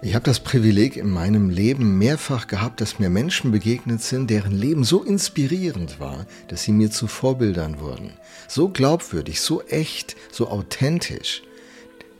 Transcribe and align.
Ich 0.00 0.14
habe 0.14 0.24
das 0.24 0.38
Privileg 0.38 0.96
in 0.96 1.10
meinem 1.10 1.50
Leben 1.50 1.98
mehrfach 1.98 2.46
gehabt, 2.46 2.80
dass 2.80 3.00
mir 3.00 3.10
Menschen 3.10 3.50
begegnet 3.50 4.00
sind, 4.00 4.30
deren 4.30 4.52
Leben 4.52 4.84
so 4.84 5.02
inspirierend 5.02 5.98
war, 5.98 6.24
dass 6.46 6.62
sie 6.62 6.70
mir 6.70 6.92
zu 6.92 7.08
Vorbildern 7.08 7.80
wurden. 7.80 8.12
So 8.46 8.68
glaubwürdig, 8.68 9.40
so 9.40 9.60
echt, 9.62 10.14
so 10.30 10.50
authentisch. 10.50 11.42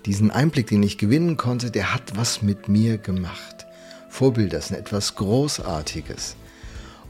Diesen 0.07 0.33
Einblick, 0.33 0.67
den 0.67 0.83
ich 0.83 0.99
gewinnen 0.99 1.37
konnte, 1.37 1.71
der 1.71 1.95
hat 1.95 2.17
was 2.17 2.43
mit 2.43 2.69
mir 2.69 2.99
gemacht. 2.99 3.67
Vorbilder 4.09 4.61
sind 4.61 4.77
etwas 4.77 5.15
Großartiges. 5.15 6.35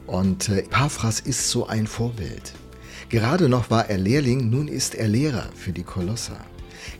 Und 0.05 0.49
äh, 0.49 0.61
Paphras 0.61 1.19
ist 1.19 1.49
so 1.49 1.65
ein 1.65 1.87
Vorbild. 1.87 2.53
Gerade 3.09 3.49
noch 3.49 3.71
war 3.71 3.89
er 3.89 3.97
Lehrling, 3.97 4.51
nun 4.51 4.67
ist 4.67 4.93
er 4.93 5.07
Lehrer 5.07 5.49
für 5.55 5.71
die 5.71 5.83
Kolosser. 5.83 6.37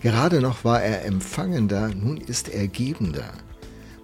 Gerade 0.02 0.42
noch 0.42 0.64
war 0.64 0.82
er 0.82 1.06
Empfangender, 1.06 1.90
nun 1.90 2.18
ist 2.18 2.50
er 2.50 2.68
Gebender. 2.68 3.32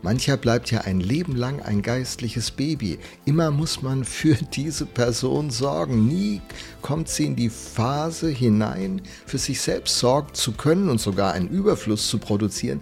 Mancher 0.05 0.37
bleibt 0.37 0.69
ja 0.69 0.81
ein 0.81 0.99
Leben 0.99 1.35
lang 1.35 1.63
ein 1.63 1.81
geistliches 1.81 2.51
Baby. 2.51 2.99
Immer 3.25 3.49
muss 3.49 3.81
man 3.81 4.03
für 4.03 4.35
diese 4.53 4.85
Person 4.85 5.49
sorgen. 5.49 6.07
Nie 6.07 6.43
kommt 6.83 7.09
sie 7.09 7.25
in 7.25 7.35
die 7.35 7.49
Phase 7.49 8.29
hinein, 8.29 9.01
für 9.25 9.39
sich 9.39 9.59
selbst 9.61 9.97
sorgen 9.97 10.35
zu 10.35 10.51
können 10.51 10.89
und 10.89 11.01
sogar 11.01 11.33
einen 11.33 11.49
Überfluss 11.49 12.07
zu 12.07 12.19
produzieren, 12.19 12.81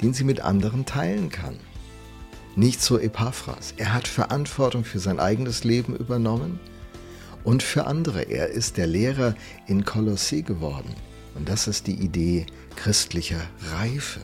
den 0.00 0.14
sie 0.14 0.24
mit 0.24 0.40
anderen 0.40 0.86
teilen 0.86 1.28
kann. 1.28 1.58
Nicht 2.56 2.80
so 2.80 2.98
Epaphras. 2.98 3.74
Er 3.76 3.92
hat 3.92 4.08
Verantwortung 4.08 4.84
für 4.84 5.00
sein 5.00 5.20
eigenes 5.20 5.64
Leben 5.64 5.94
übernommen 5.94 6.58
und 7.44 7.62
für 7.62 7.86
andere. 7.86 8.22
Er 8.22 8.48
ist 8.48 8.78
der 8.78 8.86
Lehrer 8.86 9.34
in 9.66 9.84
Kolossee 9.84 10.40
geworden. 10.40 10.94
Und 11.34 11.46
das 11.46 11.68
ist 11.68 11.88
die 11.88 12.00
Idee 12.00 12.46
christlicher 12.74 13.42
Reife. 13.70 14.20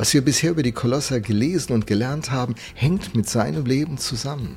Was 0.00 0.14
wir 0.14 0.22
bisher 0.22 0.52
über 0.52 0.62
die 0.62 0.72
Kolosser 0.72 1.20
gelesen 1.20 1.74
und 1.74 1.86
gelernt 1.86 2.30
haben, 2.30 2.54
hängt 2.72 3.14
mit 3.14 3.28
seinem 3.28 3.66
Leben 3.66 3.98
zusammen. 3.98 4.56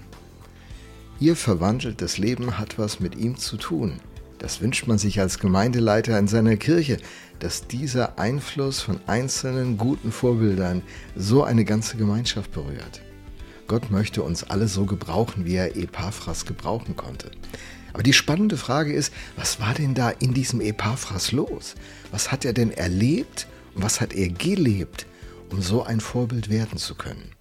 Ihr 1.19 1.35
verwandeltes 1.35 2.17
Leben 2.17 2.57
hat 2.57 2.79
was 2.79 3.01
mit 3.01 3.17
ihm 3.17 3.35
zu 3.35 3.57
tun. 3.57 3.99
Das 4.39 4.61
wünscht 4.61 4.87
man 4.87 4.97
sich 4.97 5.19
als 5.19 5.39
Gemeindeleiter 5.39 6.17
in 6.17 6.29
seiner 6.29 6.55
Kirche, 6.55 6.95
dass 7.39 7.67
dieser 7.67 8.17
Einfluss 8.17 8.79
von 8.79 9.01
einzelnen 9.05 9.77
guten 9.77 10.13
Vorbildern 10.13 10.81
so 11.13 11.43
eine 11.43 11.65
ganze 11.65 11.97
Gemeinschaft 11.97 12.53
berührt. 12.53 13.01
Gott 13.67 13.91
möchte 13.91 14.23
uns 14.23 14.45
alle 14.45 14.69
so 14.69 14.85
gebrauchen, 14.85 15.43
wie 15.43 15.55
er 15.55 15.75
Epaphras 15.75 16.45
gebrauchen 16.45 16.95
konnte. 16.95 17.31
Aber 17.91 18.03
die 18.03 18.13
spannende 18.13 18.55
Frage 18.55 18.93
ist, 18.93 19.11
was 19.35 19.59
war 19.59 19.73
denn 19.73 19.93
da 19.93 20.09
in 20.09 20.33
diesem 20.33 20.61
Epaphras 20.61 21.33
los? 21.33 21.75
Was 22.11 22.31
hat 22.31 22.45
er 22.45 22.53
denn 22.53 22.71
erlebt 22.71 23.45
und 23.75 23.83
was 23.83 23.99
hat 23.99 24.13
er 24.13 24.29
gelebt, 24.29 25.05
um 25.53 25.61
so 25.61 25.83
ein 25.83 25.99
Vorbild 25.99 26.49
werden 26.49 26.79
zu 26.79 26.95
können. 26.95 27.31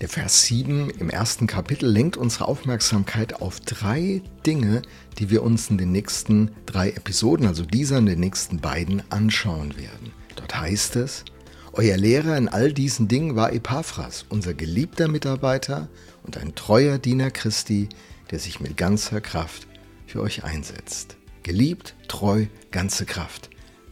Der 0.00 0.08
Vers 0.10 0.42
7 0.42 0.90
im 0.90 1.08
ersten 1.08 1.46
Kapitel 1.46 1.88
lenkt 1.88 2.18
unsere 2.18 2.46
Aufmerksamkeit 2.46 3.40
auf 3.40 3.58
drei 3.60 4.20
Dinge, 4.44 4.82
die 5.18 5.30
wir 5.30 5.42
uns 5.42 5.70
in 5.70 5.78
den 5.78 5.90
nächsten 5.90 6.50
drei 6.66 6.90
Episoden, 6.90 7.46
also 7.46 7.64
dieser 7.64 7.98
und 7.98 8.06
den 8.06 8.20
nächsten 8.20 8.60
beiden, 8.60 9.02
anschauen 9.10 9.78
werden. 9.78 10.12
Dort 10.36 10.60
heißt 10.60 10.96
es, 10.96 11.24
euer 11.72 11.96
Lehrer 11.96 12.36
in 12.36 12.48
all 12.48 12.72
diesen 12.72 13.08
Dingen 13.08 13.34
war 13.34 13.52
Epaphras, 13.54 14.26
unser 14.28 14.52
geliebter 14.52 15.08
Mitarbeiter 15.08 15.88
und 16.22 16.36
ein 16.36 16.54
treuer 16.54 16.98
Diener 16.98 17.30
Christi, 17.30 17.88
der 18.30 18.40
sich 18.40 18.60
mit 18.60 18.76
ganzer 18.76 19.22
Kraft 19.22 19.66
für 20.06 20.20
euch 20.20 20.44
einsetzt. 20.44 21.16
Geliebt, 21.44 21.94
treu, 22.08 22.46
ganze 22.70 23.06
Kraft. 23.06 23.48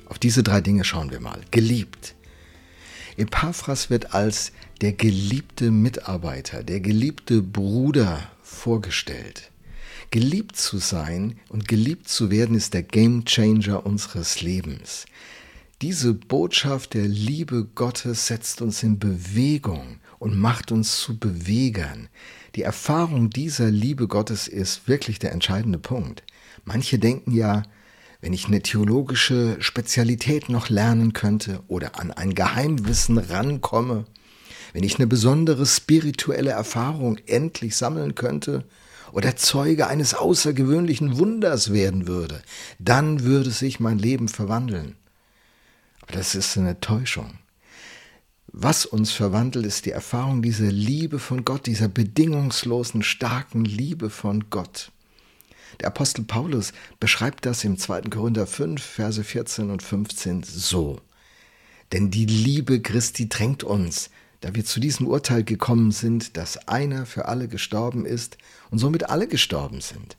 Auf 0.06 0.18
diese 0.18 0.42
drei 0.42 0.60
Dinge 0.60 0.84
schauen 0.84 1.10
wir 1.10 1.20
mal. 1.20 1.40
Geliebt. 1.50 2.14
Epaphras 3.16 3.90
wird 3.90 4.14
als 4.14 4.52
der 4.80 4.92
geliebte 4.92 5.70
Mitarbeiter, 5.70 6.62
der 6.62 6.80
geliebte 6.80 7.42
Bruder 7.42 8.30
vorgestellt. 8.42 9.50
Geliebt 10.10 10.56
zu 10.56 10.78
sein 10.78 11.38
und 11.48 11.68
geliebt 11.68 12.08
zu 12.08 12.30
werden 12.30 12.56
ist 12.56 12.74
der 12.74 12.82
Gamechanger 12.82 13.86
unseres 13.86 14.42
Lebens. 14.42 15.06
Diese 15.80 16.14
Botschaft 16.14 16.94
der 16.94 17.08
Liebe 17.08 17.64
Gottes 17.74 18.26
setzt 18.26 18.62
uns 18.62 18.82
in 18.82 18.98
Bewegung 18.98 19.98
und 20.18 20.38
macht 20.38 20.70
uns 20.70 20.98
zu 20.98 21.18
Bewegern. 21.18 22.08
Die 22.54 22.62
Erfahrung 22.62 23.30
dieser 23.30 23.70
Liebe 23.70 24.06
Gottes 24.06 24.48
ist 24.48 24.86
wirklich 24.86 25.18
der 25.18 25.32
entscheidende 25.32 25.78
Punkt. 25.78 26.22
Manche 26.64 26.98
denken 26.98 27.32
ja, 27.32 27.64
wenn 28.22 28.32
ich 28.32 28.46
eine 28.46 28.62
theologische 28.62 29.56
Spezialität 29.60 30.48
noch 30.48 30.70
lernen 30.70 31.12
könnte 31.12 31.60
oder 31.66 31.98
an 31.98 32.12
ein 32.12 32.34
Geheimwissen 32.34 33.18
rankomme, 33.18 34.06
wenn 34.72 34.84
ich 34.84 34.96
eine 34.96 35.08
besondere 35.08 35.66
spirituelle 35.66 36.52
Erfahrung 36.52 37.18
endlich 37.26 37.76
sammeln 37.76 38.14
könnte 38.14 38.64
oder 39.12 39.36
Zeuge 39.36 39.88
eines 39.88 40.14
außergewöhnlichen 40.14 41.18
Wunders 41.18 41.72
werden 41.72 42.06
würde, 42.06 42.40
dann 42.78 43.24
würde 43.24 43.50
sich 43.50 43.80
mein 43.80 43.98
Leben 43.98 44.28
verwandeln. 44.28 44.94
Aber 46.00 46.12
das 46.12 46.36
ist 46.36 46.56
eine 46.56 46.80
Täuschung. 46.80 47.38
Was 48.46 48.86
uns 48.86 49.10
verwandelt, 49.10 49.66
ist 49.66 49.86
die 49.86 49.90
Erfahrung 49.90 50.42
dieser 50.42 50.70
Liebe 50.70 51.18
von 51.18 51.44
Gott, 51.44 51.66
dieser 51.66 51.88
bedingungslosen, 51.88 53.02
starken 53.02 53.64
Liebe 53.64 54.10
von 54.10 54.48
Gott. 54.48 54.92
Der 55.80 55.88
Apostel 55.88 56.24
Paulus 56.24 56.72
beschreibt 57.00 57.46
das 57.46 57.64
im 57.64 57.78
2. 57.78 58.02
Korinther 58.02 58.46
5, 58.46 58.82
Verse 58.82 59.22
14 59.22 59.70
und 59.70 59.82
15 59.82 60.42
so. 60.42 61.00
Denn 61.92 62.10
die 62.10 62.26
Liebe 62.26 62.80
Christi 62.80 63.28
drängt 63.28 63.64
uns, 63.64 64.10
da 64.40 64.54
wir 64.54 64.64
zu 64.64 64.80
diesem 64.80 65.06
Urteil 65.06 65.44
gekommen 65.44 65.92
sind, 65.92 66.36
dass 66.36 66.68
einer 66.68 67.06
für 67.06 67.26
alle 67.26 67.48
gestorben 67.48 68.06
ist 68.06 68.38
und 68.70 68.78
somit 68.78 69.08
alle 69.08 69.28
gestorben 69.28 69.80
sind. 69.80 70.16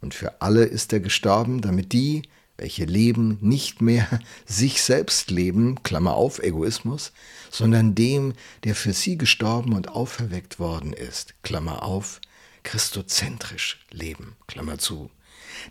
Und 0.00 0.14
für 0.14 0.40
alle 0.40 0.64
ist 0.64 0.92
er 0.92 1.00
gestorben, 1.00 1.60
damit 1.60 1.92
die, 1.92 2.22
welche 2.56 2.84
leben, 2.84 3.38
nicht 3.40 3.80
mehr 3.80 4.06
sich 4.46 4.82
selbst 4.82 5.30
leben, 5.30 5.82
Klammer 5.82 6.14
auf, 6.14 6.42
Egoismus, 6.42 7.12
sondern 7.50 7.94
dem, 7.94 8.34
der 8.64 8.74
für 8.74 8.92
sie 8.92 9.16
gestorben 9.16 9.74
und 9.74 9.88
auferweckt 9.88 10.58
worden 10.58 10.92
ist, 10.92 11.34
Klammer 11.42 11.82
auf, 11.82 12.20
christozentrisch 12.62 13.84
leben. 13.90 14.36
Klammer 14.46 14.78
zu. 14.78 15.10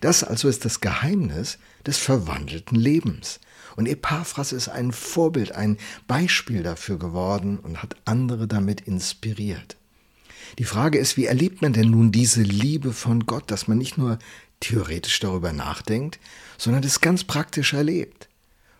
Das 0.01 0.23
also 0.23 0.47
ist 0.47 0.65
das 0.65 0.81
Geheimnis 0.81 1.57
des 1.85 1.97
verwandelten 1.97 2.77
Lebens. 2.77 3.39
Und 3.75 3.87
Epaphras 3.87 4.51
ist 4.51 4.67
ein 4.67 4.91
Vorbild, 4.91 5.53
ein 5.53 5.77
Beispiel 6.07 6.63
dafür 6.63 6.97
geworden 6.97 7.59
und 7.59 7.81
hat 7.81 7.95
andere 8.05 8.47
damit 8.47 8.81
inspiriert. 8.81 9.77
Die 10.57 10.65
Frage 10.65 10.97
ist, 10.97 11.17
wie 11.17 11.25
erlebt 11.25 11.61
man 11.61 11.73
denn 11.73 11.91
nun 11.91 12.11
diese 12.11 12.41
Liebe 12.41 12.93
von 12.93 13.25
Gott, 13.25 13.51
dass 13.51 13.67
man 13.67 13.77
nicht 13.77 13.97
nur 13.97 14.19
theoretisch 14.59 15.19
darüber 15.19 15.53
nachdenkt, 15.53 16.19
sondern 16.57 16.83
es 16.83 17.01
ganz 17.01 17.23
praktisch 17.23 17.73
erlebt? 17.73 18.28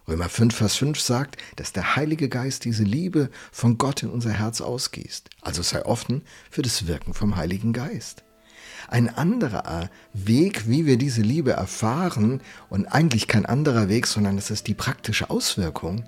Römer 0.09 0.27
5, 0.27 0.55
Vers 0.55 0.75
5 0.77 0.99
sagt, 0.99 1.37
dass 1.55 1.71
der 1.71 1.95
Heilige 1.95 2.29
Geist 2.29 2.65
diese 2.65 2.83
Liebe 2.83 3.29
von 3.51 3.77
Gott 3.77 4.01
in 4.01 4.09
unser 4.09 4.31
Herz 4.31 4.59
ausgießt. 4.59 5.29
Also 5.41 5.61
sei 5.61 5.85
offen 5.85 6.23
für 6.49 6.63
das 6.63 6.87
Wirken 6.87 7.13
vom 7.13 7.35
Heiligen 7.35 7.73
Geist. 7.73 8.23
Ein 8.87 9.15
anderer 9.15 9.91
Weg, 10.13 10.67
wie 10.67 10.87
wir 10.87 10.97
diese 10.97 11.21
Liebe 11.21 11.51
erfahren, 11.51 12.41
und 12.69 12.87
eigentlich 12.87 13.27
kein 13.27 13.45
anderer 13.45 13.87
Weg, 13.87 14.07
sondern 14.07 14.37
das 14.37 14.49
ist 14.49 14.65
die 14.65 14.73
praktische 14.73 15.29
Auswirkung, 15.29 16.03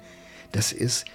das 0.52 0.72
ist 0.72 1.06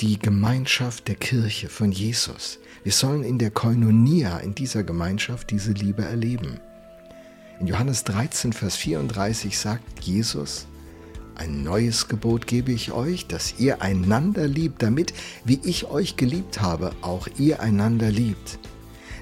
die 0.00 0.18
Gemeinschaft 0.18 1.08
der 1.08 1.16
Kirche 1.16 1.68
von 1.68 1.92
Jesus. 1.92 2.58
Wir 2.84 2.92
sollen 2.92 3.22
in 3.22 3.38
der 3.38 3.50
Koinonia, 3.50 4.38
in 4.38 4.54
dieser 4.54 4.82
Gemeinschaft, 4.82 5.50
diese 5.50 5.72
Liebe 5.72 6.06
erleben. 6.06 6.58
In 7.60 7.66
Johannes 7.66 8.04
13, 8.04 8.54
Vers 8.54 8.76
34 8.76 9.58
sagt 9.58 10.00
Jesus, 10.00 10.66
ein 11.40 11.62
neues 11.62 12.06
Gebot 12.06 12.46
gebe 12.46 12.70
ich 12.70 12.92
euch, 12.92 13.26
dass 13.26 13.54
ihr 13.58 13.80
einander 13.80 14.46
liebt, 14.46 14.82
damit, 14.82 15.14
wie 15.42 15.58
ich 15.64 15.86
euch 15.86 16.16
geliebt 16.16 16.60
habe, 16.60 16.92
auch 17.00 17.28
ihr 17.38 17.60
einander 17.60 18.10
liebt. 18.10 18.58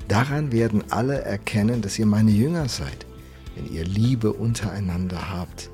Daran 0.08 0.50
werden 0.50 0.82
alle 0.90 1.20
erkennen, 1.20 1.80
dass 1.80 1.96
ihr 1.96 2.06
meine 2.06 2.32
Jünger 2.32 2.68
seid, 2.68 3.06
wenn 3.54 3.72
ihr 3.72 3.84
Liebe 3.84 4.32
untereinander 4.32 5.30
habt. 5.30 5.70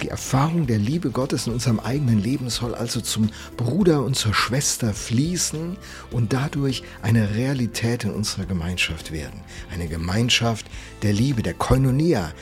Die 0.00 0.08
Erfahrung 0.08 0.66
der 0.66 0.78
Liebe 0.78 1.10
Gottes 1.10 1.46
in 1.46 1.52
unserem 1.52 1.78
eigenen 1.78 2.22
Leben 2.22 2.48
soll 2.48 2.74
also 2.74 3.02
zum 3.02 3.28
Bruder 3.58 4.02
und 4.02 4.16
zur 4.16 4.32
Schwester 4.32 4.94
fließen 4.94 5.76
und 6.10 6.32
dadurch 6.32 6.82
eine 7.02 7.34
Realität 7.34 8.04
in 8.04 8.12
unserer 8.12 8.46
Gemeinschaft 8.46 9.12
werden. 9.12 9.40
Eine 9.70 9.88
Gemeinschaft 9.88 10.64
der 11.02 11.12
Liebe, 11.12 11.42
der 11.42 11.52
Koinonia, 11.52 12.32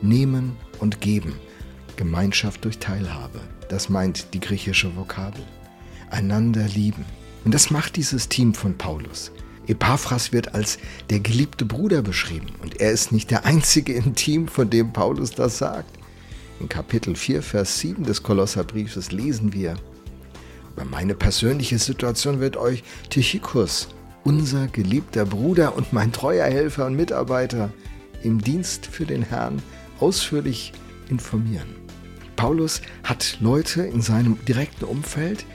nehmen 0.00 0.56
und 0.78 1.02
geben. 1.02 1.34
Gemeinschaft 2.02 2.64
durch 2.64 2.78
Teilhabe. 2.78 3.38
Das 3.68 3.88
meint 3.88 4.34
die 4.34 4.40
griechische 4.40 4.96
Vokabel. 4.96 5.40
Einander 6.10 6.66
lieben. 6.66 7.04
Und 7.44 7.54
das 7.54 7.70
macht 7.70 7.94
dieses 7.94 8.28
Team 8.28 8.54
von 8.54 8.76
Paulus. 8.76 9.30
Epaphras 9.68 10.32
wird 10.32 10.52
als 10.52 10.78
der 11.10 11.20
geliebte 11.20 11.64
Bruder 11.64 12.02
beschrieben. 12.02 12.48
Und 12.60 12.80
er 12.80 12.90
ist 12.90 13.12
nicht 13.12 13.30
der 13.30 13.44
einzige 13.44 13.92
im 13.92 14.16
Team, 14.16 14.48
von 14.48 14.68
dem 14.68 14.92
Paulus 14.92 15.30
das 15.30 15.58
sagt. 15.58 15.96
In 16.58 16.68
Kapitel 16.68 17.14
4, 17.14 17.40
Vers 17.40 17.78
7 17.78 18.02
des 18.02 18.24
Kolosserbriefes 18.24 19.12
lesen 19.12 19.52
wir, 19.52 19.76
Über 20.72 20.84
meine 20.84 21.14
persönliche 21.14 21.78
Situation 21.78 22.40
wird 22.40 22.56
euch 22.56 22.82
Tychikus, 23.10 23.86
unser 24.24 24.66
geliebter 24.66 25.24
Bruder 25.24 25.76
und 25.76 25.92
mein 25.92 26.10
treuer 26.10 26.46
Helfer 26.46 26.86
und 26.86 26.96
Mitarbeiter 26.96 27.72
im 28.24 28.40
Dienst 28.40 28.86
für 28.86 29.06
den 29.06 29.22
Herrn, 29.22 29.62
ausführlich 30.00 30.72
informieren. 31.08 31.81
Paulus 32.42 32.82
hat 33.04 33.36
Leute 33.38 33.82
in 33.82 34.02
seinem 34.02 34.36
direkten 34.46 34.84
Umfeld, 34.84 35.46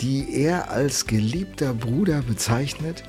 die 0.00 0.40
er 0.40 0.70
als 0.70 1.06
geliebter 1.06 1.74
Bruder 1.74 2.22
bezeichnet 2.22 3.02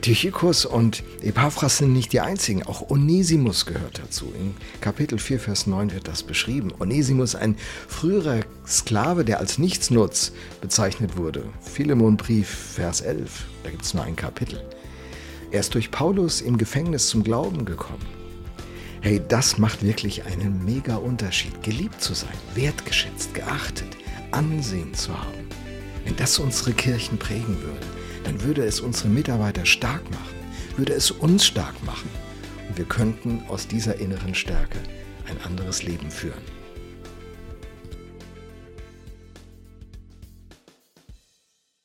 Tychicus 0.00 0.66
und 0.66 1.04
Epaphras 1.22 1.78
sind 1.78 1.92
nicht 1.92 2.12
die 2.12 2.18
einzigen, 2.18 2.64
auch 2.64 2.90
Onesimus 2.90 3.64
gehört 3.64 4.00
dazu. 4.00 4.32
In 4.36 4.56
Kapitel 4.80 5.20
4, 5.20 5.38
Vers 5.38 5.68
9 5.68 5.92
wird 5.92 6.08
das 6.08 6.24
beschrieben. 6.24 6.72
Onesimus, 6.80 7.36
ein 7.36 7.54
früherer 7.86 8.40
Sklave, 8.66 9.24
der 9.24 9.38
als 9.38 9.58
Nichtsnutz 9.58 10.32
bezeichnet 10.60 11.16
wurde. 11.16 11.44
Philemonbrief, 11.60 12.48
Vers 12.48 13.02
11, 13.02 13.44
da 13.62 13.70
gibt 13.70 13.84
es 13.84 13.94
nur 13.94 14.02
ein 14.02 14.16
Kapitel. 14.16 14.60
Er 15.52 15.60
ist 15.60 15.74
durch 15.74 15.92
Paulus 15.92 16.40
im 16.40 16.58
Gefängnis 16.58 17.06
zum 17.06 17.22
Glauben 17.22 17.64
gekommen. 17.64 18.17
Hey, 19.00 19.22
das 19.28 19.58
macht 19.58 19.84
wirklich 19.84 20.24
einen 20.24 20.64
mega 20.64 20.96
Unterschied, 20.96 21.62
geliebt 21.62 22.02
zu 22.02 22.14
sein, 22.14 22.34
wertgeschätzt, 22.54 23.32
geachtet, 23.32 23.96
Ansehen 24.32 24.92
zu 24.92 25.16
haben. 25.16 25.48
Wenn 26.04 26.16
das 26.16 26.38
unsere 26.38 26.72
Kirchen 26.72 27.16
prägen 27.16 27.62
würde, 27.62 27.86
dann 28.24 28.42
würde 28.42 28.64
es 28.64 28.80
unsere 28.80 29.08
Mitarbeiter 29.08 29.64
stark 29.64 30.02
machen, 30.10 30.36
würde 30.76 30.94
es 30.94 31.12
uns 31.12 31.46
stark 31.46 31.82
machen. 31.84 32.10
Und 32.68 32.76
wir 32.76 32.86
könnten 32.86 33.42
aus 33.48 33.68
dieser 33.68 33.96
inneren 34.00 34.34
Stärke 34.34 34.78
ein 35.28 35.40
anderes 35.46 35.84
Leben 35.84 36.10
führen. 36.10 36.57